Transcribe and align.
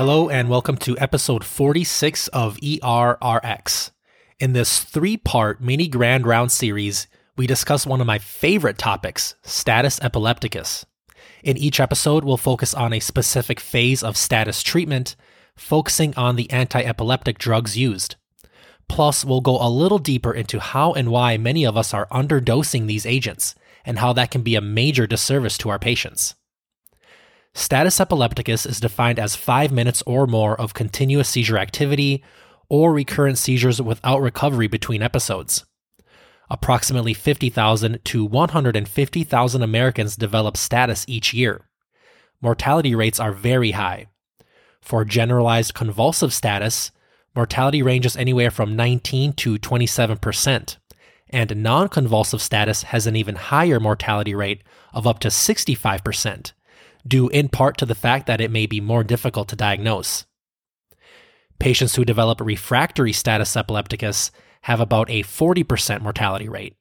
Hello, 0.00 0.30
and 0.30 0.48
welcome 0.48 0.78
to 0.78 0.96
episode 0.98 1.44
46 1.44 2.28
of 2.28 2.56
ERRX. 2.56 3.90
In 4.38 4.54
this 4.54 4.80
three 4.82 5.18
part 5.18 5.60
mini 5.60 5.88
grand 5.88 6.26
round 6.26 6.50
series, 6.50 7.06
we 7.36 7.46
discuss 7.46 7.86
one 7.86 8.00
of 8.00 8.06
my 8.06 8.18
favorite 8.18 8.78
topics 8.78 9.34
status 9.42 10.00
epilepticus. 10.00 10.86
In 11.42 11.58
each 11.58 11.80
episode, 11.80 12.24
we'll 12.24 12.38
focus 12.38 12.72
on 12.72 12.94
a 12.94 13.00
specific 13.00 13.60
phase 13.60 14.02
of 14.02 14.16
status 14.16 14.62
treatment, 14.62 15.16
focusing 15.54 16.14
on 16.16 16.36
the 16.36 16.50
anti 16.50 16.80
epileptic 16.80 17.36
drugs 17.36 17.76
used. 17.76 18.16
Plus, 18.88 19.22
we'll 19.22 19.42
go 19.42 19.58
a 19.60 19.68
little 19.68 19.98
deeper 19.98 20.32
into 20.32 20.60
how 20.60 20.94
and 20.94 21.10
why 21.10 21.36
many 21.36 21.66
of 21.66 21.76
us 21.76 21.92
are 21.92 22.08
underdosing 22.10 22.86
these 22.86 23.04
agents, 23.04 23.54
and 23.84 23.98
how 23.98 24.14
that 24.14 24.30
can 24.30 24.40
be 24.40 24.54
a 24.54 24.62
major 24.62 25.06
disservice 25.06 25.58
to 25.58 25.68
our 25.68 25.78
patients. 25.78 26.36
Status 27.54 28.00
epilepticus 28.00 28.64
is 28.64 28.78
defined 28.78 29.18
as 29.18 29.34
five 29.34 29.72
minutes 29.72 30.02
or 30.06 30.26
more 30.26 30.58
of 30.60 30.72
continuous 30.72 31.28
seizure 31.28 31.58
activity 31.58 32.22
or 32.68 32.92
recurrent 32.92 33.38
seizures 33.38 33.82
without 33.82 34.20
recovery 34.20 34.68
between 34.68 35.02
episodes. 35.02 35.64
Approximately 36.48 37.14
50,000 37.14 38.04
to 38.04 38.24
150,000 38.24 39.62
Americans 39.62 40.16
develop 40.16 40.56
status 40.56 41.04
each 41.08 41.34
year. 41.34 41.68
Mortality 42.40 42.94
rates 42.94 43.20
are 43.20 43.32
very 43.32 43.72
high. 43.72 44.06
For 44.80 45.04
generalized 45.04 45.74
convulsive 45.74 46.32
status, 46.32 46.92
mortality 47.34 47.82
ranges 47.82 48.16
anywhere 48.16 48.50
from 48.50 48.76
19 48.76 49.32
to 49.34 49.58
27%, 49.58 50.76
and 51.28 51.56
non 51.56 51.88
convulsive 51.88 52.40
status 52.40 52.84
has 52.84 53.06
an 53.06 53.16
even 53.16 53.34
higher 53.34 53.78
mortality 53.78 54.34
rate 54.34 54.62
of 54.92 55.06
up 55.06 55.18
to 55.20 55.28
65% 55.28 56.52
due 57.06 57.28
in 57.28 57.48
part 57.48 57.78
to 57.78 57.86
the 57.86 57.94
fact 57.94 58.26
that 58.26 58.40
it 58.40 58.50
may 58.50 58.66
be 58.66 58.80
more 58.80 59.04
difficult 59.04 59.48
to 59.48 59.56
diagnose. 59.56 60.26
Patients 61.58 61.94
who 61.94 62.04
develop 62.04 62.40
refractory 62.40 63.12
status 63.12 63.56
epilepticus 63.56 64.30
have 64.62 64.80
about 64.80 65.10
a 65.10 65.22
40% 65.22 66.00
mortality 66.00 66.48
rate. 66.48 66.76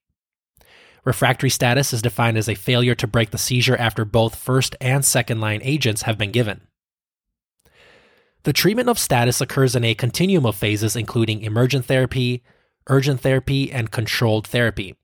Refractory 1.06 1.50
status 1.50 1.94
is 1.94 2.02
defined 2.02 2.38
as 2.38 2.50
a 2.50 2.56
failure 2.56 2.96
to 2.96 3.08
break 3.08 3.32
the 3.32 3.38
seizure 3.38 3.78
after 3.78 4.06
both 4.06 4.36
first 4.36 4.76
and 4.82 5.04
second 5.04 5.40
line 5.40 5.62
agents 5.64 6.04
have 6.04 6.18
been 6.18 6.32
given. 6.32 6.62
The 8.44 8.54
treatment 8.54 8.90
of 8.90 9.00
status 9.00 9.42
occurs 9.42 9.76
in 9.76 9.84
a 9.84 9.96
continuum 9.96 10.46
of 10.46 10.56
phases, 10.56 10.96
including 10.96 11.42
emergent 11.42 11.86
therapy, 11.86 12.44
urgent 12.88 13.22
therapy, 13.22 13.72
and 13.72 13.92
controlled 13.92 14.48
therapy. 14.48 14.96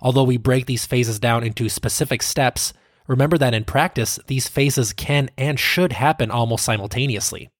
Although 0.00 0.24
we 0.24 0.36
break 0.36 0.66
these 0.66 0.84
phases 0.84 1.20
down 1.20 1.44
into 1.44 1.68
specific 1.68 2.22
steps, 2.22 2.72
Remember 3.12 3.36
that 3.36 3.52
in 3.52 3.64
practice, 3.64 4.18
these 4.26 4.48
phases 4.48 4.94
can 4.94 5.28
and 5.36 5.60
should 5.60 5.92
happen 5.92 6.30
almost 6.30 6.64
simultaneously. 6.64 7.50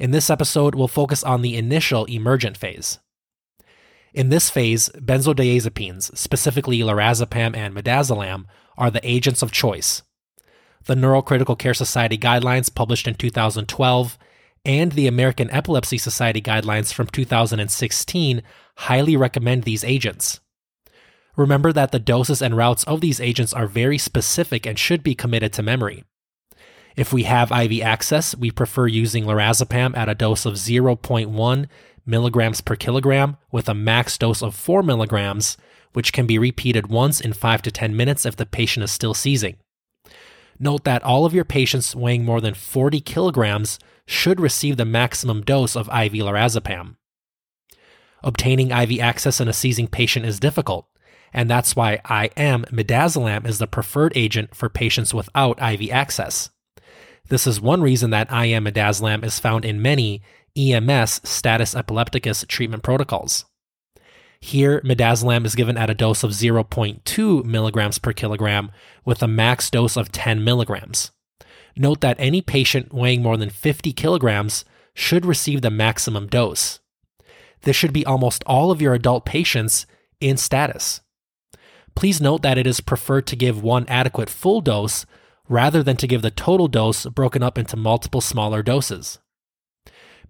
In 0.00 0.10
this 0.10 0.30
episode, 0.30 0.74
we'll 0.74 0.88
focus 0.88 1.22
on 1.22 1.42
the 1.42 1.56
initial 1.56 2.06
emergent 2.06 2.56
phase. 2.56 2.98
In 4.12 4.30
this 4.30 4.50
phase, 4.50 4.88
benzodiazepines, 4.96 6.18
specifically 6.18 6.80
lorazepam 6.80 7.56
and 7.56 7.72
midazolam, 7.72 8.46
are 8.76 8.90
the 8.90 9.08
agents 9.08 9.42
of 9.42 9.52
choice. 9.52 10.02
The 10.86 10.96
Neurocritical 10.96 11.56
Care 11.56 11.72
Society 11.72 12.18
guidelines 12.18 12.74
published 12.74 13.06
in 13.06 13.14
2012 13.14 14.18
and 14.64 14.90
the 14.90 15.06
American 15.06 15.52
Epilepsy 15.52 15.98
Society 15.98 16.42
guidelines 16.42 16.92
from 16.92 17.06
2016 17.06 18.42
highly 18.76 19.16
recommend 19.16 19.62
these 19.62 19.84
agents. 19.84 20.40
Remember 21.36 21.72
that 21.72 21.92
the 21.92 21.98
doses 21.98 22.42
and 22.42 22.56
routes 22.56 22.84
of 22.84 23.00
these 23.00 23.20
agents 23.20 23.52
are 23.52 23.66
very 23.66 23.98
specific 23.98 24.66
and 24.66 24.78
should 24.78 25.02
be 25.02 25.14
committed 25.14 25.52
to 25.54 25.62
memory. 25.62 26.04
If 26.94 27.12
we 27.12 27.22
have 27.22 27.50
IV 27.50 27.80
access, 27.82 28.36
we 28.36 28.50
prefer 28.50 28.86
using 28.86 29.24
lorazepam 29.24 29.96
at 29.96 30.10
a 30.10 30.14
dose 30.14 30.44
of 30.44 30.54
0.1 30.54 31.66
milligrams 32.04 32.60
per 32.60 32.76
kilogram 32.76 33.36
with 33.50 33.68
a 33.68 33.74
max 33.74 34.18
dose 34.18 34.42
of 34.42 34.54
4 34.54 34.82
milligrams, 34.82 35.56
which 35.94 36.12
can 36.12 36.26
be 36.26 36.38
repeated 36.38 36.88
once 36.88 37.20
in 37.20 37.32
5 37.32 37.62
to 37.62 37.70
10 37.70 37.96
minutes 37.96 38.26
if 38.26 38.36
the 38.36 38.44
patient 38.44 38.84
is 38.84 38.90
still 38.90 39.14
seizing. 39.14 39.56
Note 40.58 40.84
that 40.84 41.02
all 41.02 41.24
of 41.24 41.34
your 41.34 41.44
patients 41.44 41.96
weighing 41.96 42.24
more 42.24 42.40
than 42.40 42.54
40 42.54 43.00
kilograms 43.00 43.78
should 44.06 44.40
receive 44.40 44.76
the 44.76 44.84
maximum 44.84 45.42
dose 45.42 45.74
of 45.74 45.88
IV 45.88 46.12
lorazepam. 46.12 46.96
Obtaining 48.22 48.70
IV 48.70 49.00
access 49.00 49.40
in 49.40 49.48
a 49.48 49.52
seizing 49.52 49.88
patient 49.88 50.26
is 50.26 50.38
difficult, 50.38 50.86
and 51.32 51.48
that's 51.48 51.74
why 51.74 51.94
IM 52.10 52.64
midazolam 52.66 53.46
is 53.46 53.58
the 53.58 53.66
preferred 53.66 54.12
agent 54.16 54.54
for 54.54 54.68
patients 54.68 55.14
without 55.14 55.60
IV 55.62 55.90
access. 55.90 56.50
This 57.28 57.46
is 57.46 57.60
one 57.60 57.82
reason 57.82 58.10
that 58.10 58.30
IM 58.30 58.64
midazolam 58.64 59.24
is 59.24 59.38
found 59.38 59.64
in 59.64 59.80
many 59.80 60.22
EMS 60.56 61.20
status 61.24 61.74
epilepticus 61.74 62.44
treatment 62.48 62.82
protocols. 62.82 63.46
Here, 64.40 64.80
midazolam 64.80 65.46
is 65.46 65.54
given 65.54 65.78
at 65.78 65.88
a 65.88 65.94
dose 65.94 66.24
of 66.24 66.32
0.2 66.32 67.44
milligrams 67.44 67.98
per 67.98 68.12
kilogram 68.12 68.72
with 69.04 69.22
a 69.22 69.28
max 69.28 69.70
dose 69.70 69.96
of 69.96 70.10
10 70.10 70.42
milligrams. 70.42 71.12
Note 71.76 72.00
that 72.00 72.16
any 72.18 72.42
patient 72.42 72.92
weighing 72.92 73.22
more 73.22 73.36
than 73.36 73.50
50 73.50 73.92
kilograms 73.92 74.64
should 74.94 75.24
receive 75.24 75.62
the 75.62 75.70
maximum 75.70 76.26
dose. 76.26 76.80
This 77.62 77.76
should 77.76 77.92
be 77.92 78.04
almost 78.04 78.42
all 78.44 78.70
of 78.70 78.82
your 78.82 78.94
adult 78.94 79.24
patients 79.24 79.86
in 80.20 80.36
status. 80.36 81.00
Please 81.94 82.20
note 82.20 82.42
that 82.42 82.58
it 82.58 82.66
is 82.66 82.80
preferred 82.80 83.26
to 83.28 83.36
give 83.36 83.62
one 83.62 83.86
adequate 83.88 84.30
full 84.30 84.60
dose 84.60 85.06
rather 85.48 85.82
than 85.82 85.96
to 85.96 86.06
give 86.06 86.22
the 86.22 86.30
total 86.30 86.68
dose 86.68 87.06
broken 87.06 87.42
up 87.42 87.58
into 87.58 87.76
multiple 87.76 88.20
smaller 88.20 88.62
doses. 88.62 89.18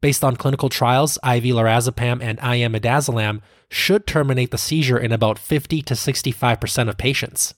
Based 0.01 0.25
on 0.25 0.37
clinical 0.37 0.69
trials, 0.69 1.17
IV 1.19 1.45
lorazepam 1.45 2.21
and 2.21 2.39
IM 2.41 2.73
midazolam 2.73 3.41
should 3.71 4.07
terminate 4.07 4.51
the 4.51 4.59
seizure 4.59 4.99
in 4.99 5.13
about 5.13 5.39
50 5.39 5.81
to 5.83 5.95
65% 5.95 6.89
of 6.89 6.99
patients. 6.99 7.55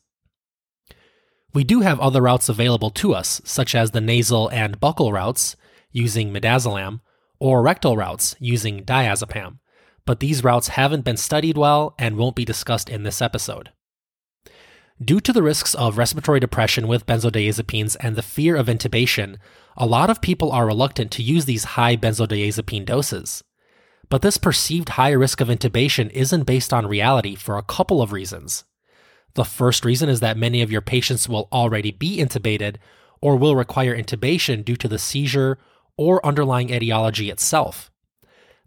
We 1.55 1.65
do 1.65 1.81
have 1.81 2.01
other 2.01 2.21
routes 2.21 2.49
available 2.49 2.91
to 2.91 3.15
us, 3.15 3.41
such 3.45 3.75
as 3.75 3.93
the 3.93 4.01
nasal 4.01 4.49
and 4.49 4.79
buccal 4.79 5.13
routes 5.13 5.57
using 5.91 6.33
midazolam, 6.33 7.01
or 7.39 7.63
rectal 7.63 7.97
routes 7.97 8.37
using 8.39 8.85
diazepam, 8.85 9.59
but 10.05 10.21
these 10.21 10.45
routes 10.45 10.69
haven't 10.69 11.05
been 11.05 11.17
studied 11.17 11.57
well 11.57 11.95
and 11.99 12.17
won't 12.17 12.37
be 12.37 12.45
discussed 12.45 12.91
in 12.91 13.05
this 13.05 13.23
episode. 13.23 13.71
Due 15.03 15.21
to 15.21 15.33
the 15.33 15.43
risks 15.43 15.75
of 15.75 15.99
respiratory 15.99 16.39
depression 16.39 16.87
with 16.87 17.05
benzodiazepines 17.05 17.97
and 17.99 18.15
the 18.15 18.23
fear 18.23 18.55
of 18.55 18.69
intubation, 18.69 19.37
a 19.77 19.87
lot 19.87 20.09
of 20.09 20.21
people 20.21 20.53
are 20.53 20.67
reluctant 20.67 21.11
to 21.11 21.23
use 21.23 21.47
these 21.47 21.65
high 21.65 21.97
benzodiazepine 21.97 22.85
doses. 22.85 23.43
But 24.09 24.23
this 24.23 24.37
perceived 24.37 24.91
high 24.91 25.11
risk 25.11 25.41
of 25.41 25.49
intubation 25.49 26.11
isn't 26.11 26.45
based 26.45 26.73
on 26.73 26.87
reality 26.87 27.35
for 27.35 27.59
a 27.59 27.63
couple 27.63 28.03
of 28.03 28.13
reasons. 28.13 28.65
The 29.35 29.45
first 29.45 29.85
reason 29.85 30.09
is 30.09 30.21
that 30.21 30.37
many 30.37 30.63
of 30.63 30.71
your 30.71 30.81
patients 30.81 31.29
will 31.29 31.49
already 31.51 31.91
be 31.91 32.19
intubated 32.19 32.77
or 33.21 33.35
will 33.35 33.57
require 33.57 33.97
intubation 33.97 34.65
due 34.65 34.77
to 34.77 34.87
the 34.87 34.99
seizure 34.99 35.59
or 35.97 36.25
underlying 36.25 36.71
etiology 36.71 37.31
itself. 37.31 37.91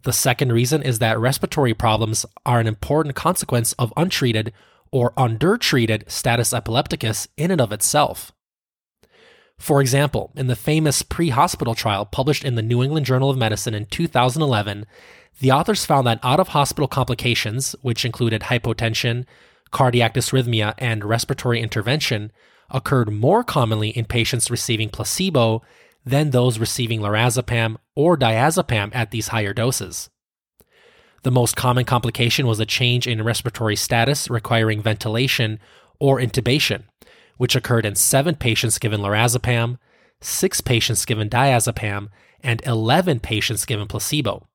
The 0.02 0.12
second 0.12 0.52
reason 0.52 0.82
is 0.82 0.98
that 0.98 1.18
respiratory 1.18 1.72
problems 1.72 2.26
are 2.44 2.60
an 2.60 2.66
important 2.66 3.14
consequence 3.14 3.72
of 3.74 3.94
untreated 3.96 4.52
or 4.90 5.12
undertreated 5.16 6.04
status 6.08 6.52
epilepticus 6.52 7.28
in 7.36 7.50
and 7.50 7.60
of 7.60 7.72
itself. 7.72 8.32
For 9.58 9.80
example, 9.80 10.30
in 10.36 10.46
the 10.46 10.56
famous 10.56 11.02
pre 11.02 11.30
hospital 11.30 11.74
trial 11.74 12.06
published 12.06 12.44
in 12.44 12.54
the 12.54 12.62
New 12.62 12.82
England 12.82 13.06
Journal 13.06 13.30
of 13.30 13.36
Medicine 13.36 13.74
in 13.74 13.86
2011, 13.86 14.86
the 15.40 15.50
authors 15.50 15.84
found 15.84 16.06
that 16.06 16.20
out 16.22 16.40
of 16.40 16.48
hospital 16.48 16.88
complications, 16.88 17.74
which 17.82 18.04
included 18.04 18.42
hypotension, 18.42 19.24
cardiac 19.70 20.14
dysrhythmia, 20.14 20.74
and 20.78 21.04
respiratory 21.04 21.60
intervention, 21.60 22.32
occurred 22.70 23.12
more 23.12 23.42
commonly 23.42 23.90
in 23.90 24.04
patients 24.04 24.50
receiving 24.50 24.88
placebo 24.88 25.62
than 26.04 26.30
those 26.30 26.58
receiving 26.58 27.00
lorazepam 27.00 27.76
or 27.94 28.16
diazepam 28.16 28.94
at 28.94 29.10
these 29.10 29.28
higher 29.28 29.52
doses. 29.52 30.08
The 31.22 31.30
most 31.30 31.56
common 31.56 31.84
complication 31.84 32.46
was 32.46 32.60
a 32.60 32.66
change 32.66 33.06
in 33.06 33.24
respiratory 33.24 33.76
status 33.76 34.30
requiring 34.30 34.80
ventilation 34.80 35.58
or 35.98 36.18
intubation, 36.18 36.84
which 37.36 37.56
occurred 37.56 37.86
in 37.86 37.94
seven 37.94 38.36
patients 38.36 38.78
given 38.78 39.00
lorazepam, 39.00 39.78
six 40.20 40.60
patients 40.60 41.04
given 41.04 41.28
diazepam, 41.28 42.08
and 42.40 42.62
11 42.64 43.20
patients 43.20 43.64
given 43.64 43.88
placebo. 43.88 44.46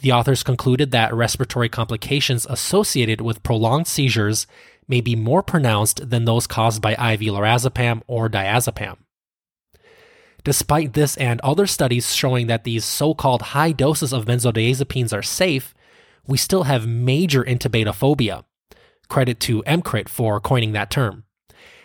The 0.00 0.12
authors 0.12 0.42
concluded 0.42 0.90
that 0.90 1.14
respiratory 1.14 1.68
complications 1.68 2.46
associated 2.48 3.20
with 3.20 3.42
prolonged 3.42 3.86
seizures 3.86 4.46
may 4.88 5.00
be 5.00 5.16
more 5.16 5.42
pronounced 5.42 6.10
than 6.10 6.24
those 6.24 6.46
caused 6.46 6.80
by 6.80 6.92
IV 6.92 7.20
lorazepam 7.20 8.02
or 8.06 8.28
diazepam. 8.28 8.96
Despite 10.46 10.92
this 10.92 11.16
and 11.16 11.40
other 11.40 11.66
studies 11.66 12.14
showing 12.14 12.46
that 12.46 12.62
these 12.62 12.84
so 12.84 13.14
called 13.14 13.50
high 13.50 13.72
doses 13.72 14.12
of 14.12 14.26
benzodiazepines 14.26 15.12
are 15.12 15.20
safe, 15.20 15.74
we 16.24 16.38
still 16.38 16.62
have 16.62 16.86
major 16.86 17.42
intubatophobia. 17.42 18.44
Credit 19.08 19.40
to 19.40 19.64
EMCrit 19.64 20.08
for 20.08 20.38
coining 20.38 20.70
that 20.70 20.88
term. 20.88 21.24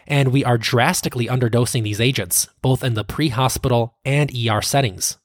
and 0.06 0.32
we 0.32 0.46
are 0.46 0.60
drastically 0.60 1.26
underdosing 1.26 1.82
these 1.82 2.00
agents, 2.00 2.50
both 2.62 2.84
in 2.84 2.94
the 2.94 3.04
pre 3.04 3.30
hospital 3.30 3.96
and 4.06 4.32
ER 4.36 4.62
settings. 4.62 5.18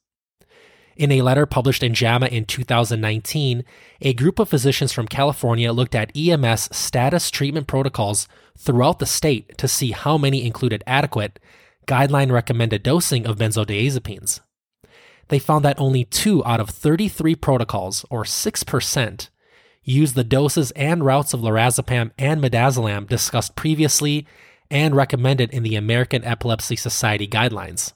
In 0.96 1.12
a 1.12 1.20
letter 1.20 1.44
published 1.44 1.82
in 1.82 1.92
JAMA 1.92 2.28
in 2.28 2.46
2019, 2.46 3.64
a 4.00 4.14
group 4.14 4.38
of 4.38 4.48
physicians 4.48 4.92
from 4.92 5.08
California 5.08 5.72
looked 5.72 5.94
at 5.94 6.16
EMS 6.16 6.74
status 6.74 7.30
treatment 7.30 7.66
protocols 7.66 8.28
throughout 8.56 8.98
the 8.98 9.04
state 9.04 9.58
to 9.58 9.68
see 9.68 9.90
how 9.90 10.16
many 10.16 10.46
included 10.46 10.82
adequate, 10.86 11.38
guideline 11.86 12.32
recommended 12.32 12.82
dosing 12.82 13.26
of 13.26 13.38
benzodiazepines. 13.38 14.40
They 15.28 15.38
found 15.38 15.64
that 15.64 15.80
only 15.80 16.04
two 16.04 16.44
out 16.44 16.60
of 16.60 16.70
33 16.70 17.34
protocols, 17.36 18.04
or 18.10 18.24
6%, 18.24 19.28
used 19.82 20.14
the 20.14 20.24
doses 20.24 20.72
and 20.72 21.04
routes 21.04 21.32
of 21.32 21.40
lorazepam 21.40 22.10
and 22.18 22.42
midazolam 22.42 23.08
discussed 23.08 23.54
previously 23.54 24.26
and 24.70 24.96
recommended 24.96 25.50
in 25.50 25.62
the 25.62 25.76
American 25.76 26.24
Epilepsy 26.24 26.76
Society 26.76 27.26
guidelines. 27.26 27.92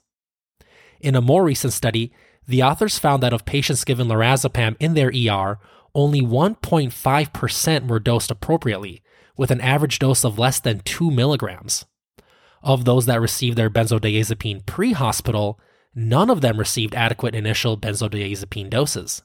In 1.01 1.15
a 1.15 1.21
more 1.21 1.43
recent 1.43 1.73
study, 1.73 2.13
the 2.47 2.63
authors 2.63 2.97
found 2.97 3.21
that 3.23 3.33
of 3.33 3.45
patients 3.45 3.83
given 3.83 4.07
lorazepam 4.07 4.75
in 4.79 4.93
their 4.93 5.09
ER, 5.09 5.59
only 5.93 6.21
1.5% 6.21 7.87
were 7.87 7.99
dosed 7.99 8.31
appropriately, 8.31 9.01
with 9.35 9.51
an 9.51 9.61
average 9.61 9.99
dose 9.99 10.23
of 10.23 10.39
less 10.39 10.59
than 10.59 10.79
2 10.79 11.11
milligrams. 11.11 11.85
Of 12.63 12.85
those 12.85 13.05
that 13.07 13.21
received 13.21 13.57
their 13.57 13.69
benzodiazepine 13.69 14.65
pre 14.65 14.93
hospital, 14.93 15.59
none 15.95 16.29
of 16.29 16.41
them 16.41 16.57
received 16.57 16.95
adequate 16.95 17.35
initial 17.35 17.77
benzodiazepine 17.77 18.69
doses. 18.69 19.23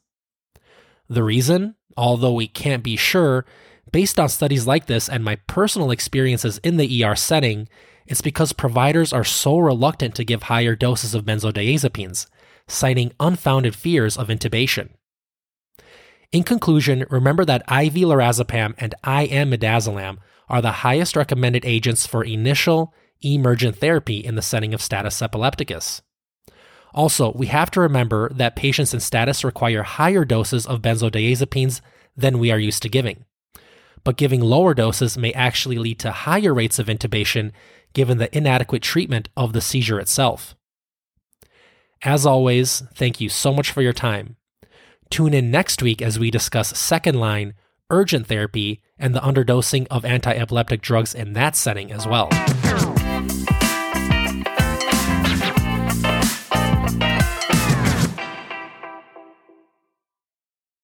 The 1.09 1.23
reason, 1.23 1.75
although 1.97 2.33
we 2.33 2.49
can't 2.49 2.83
be 2.83 2.97
sure, 2.97 3.45
based 3.93 4.19
on 4.19 4.29
studies 4.29 4.67
like 4.67 4.87
this 4.87 5.09
and 5.09 5.23
my 5.23 5.37
personal 5.47 5.91
experiences 5.91 6.59
in 6.59 6.77
the 6.77 7.05
ER 7.05 7.15
setting, 7.15 7.69
it's 8.07 8.23
because 8.23 8.53
providers 8.53 9.13
are 9.13 9.25
so 9.25 9.59
reluctant 9.59 10.15
to 10.15 10.25
give 10.25 10.45
higher 10.45 10.75
doses 10.75 11.15
of 11.15 11.25
benzodiazepines, 11.25 12.27
citing 12.67 13.13
unfounded 13.21 13.75
fears 13.75 14.17
of 14.17 14.29
intubation. 14.29 14.91
In 16.33 16.43
conclusion, 16.43 17.05
remember 17.11 17.45
that 17.45 17.63
IV 17.63 17.95
lorazepam 17.95 18.75
and 18.79 18.95
IM 19.05 19.51
midazolam 19.51 20.19
are 20.49 20.63
the 20.63 20.73
highest 20.73 21.17
recommended 21.17 21.65
agents 21.65 22.07
for 22.07 22.25
initial 22.25 22.93
emergent 23.23 23.77
therapy 23.77 24.19
in 24.19 24.35
the 24.35 24.43
setting 24.43 24.75
of 24.75 24.83
status 24.83 25.21
epilepticus. 25.23 26.03
Also, 26.95 27.33
we 27.33 27.47
have 27.49 27.71
to 27.73 27.81
remember 27.81 28.31
that 28.31 28.57
patients 28.57 28.95
in 28.95 29.01
status 29.01 29.45
require 29.45 29.83
higher 29.83 30.25
doses 30.25 30.67
of 30.67 30.81
benzodiazepines 30.81 31.81
than 32.17 32.39
we 32.39 32.51
are 32.51 32.59
used 32.59 32.83
to 32.83 32.89
giving. 32.89 33.25
But 34.03 34.17
giving 34.17 34.41
lower 34.41 34.73
doses 34.73 35.19
may 35.19 35.33
actually 35.33 35.79
lead 35.79 35.99
to 36.01 36.11
higher 36.11 36.55
rates 36.55 36.79
of 36.79 36.87
intubation 36.87 37.53
given 37.93 38.19
the 38.19 38.35
inadequate 38.37 38.83
treatment 38.83 39.29
of 39.37 39.53
the 39.53 39.61
seizure 39.61 40.01
itself. 40.01 40.55
As 42.03 42.25
always, 42.25 42.83
thank 42.95 43.21
you 43.21 43.29
so 43.29 43.53
much 43.53 43.71
for 43.71 43.83
your 43.83 43.93
time. 43.93 44.37
Tune 45.11 45.35
in 45.35 45.51
next 45.51 45.83
week 45.83 46.03
as 46.03 46.19
we 46.19 46.31
discuss 46.31 46.77
second 46.79 47.19
line, 47.19 47.55
urgent 47.91 48.27
therapy, 48.27 48.83
and 48.99 49.15
the 49.15 49.21
underdosing 49.21 49.87
of 49.91 50.05
anti 50.05 50.33
epileptic 50.33 50.83
drugs 50.83 51.15
in 51.15 51.33
that 51.35 51.57
setting 51.57 51.93
as 51.93 52.07
well. 52.07 52.29